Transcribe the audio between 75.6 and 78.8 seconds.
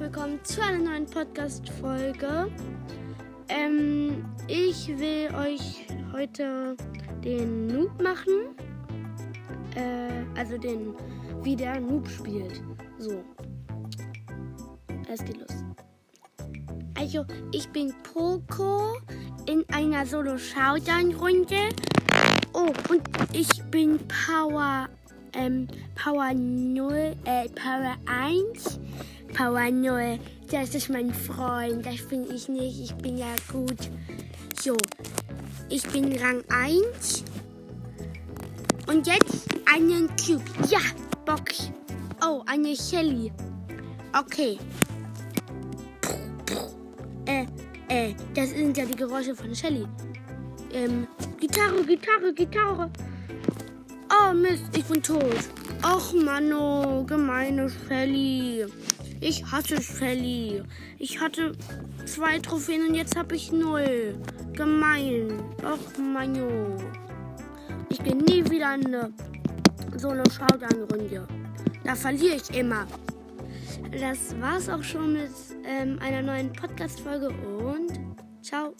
ähm, einer neuen Podcast-Folge und ciao.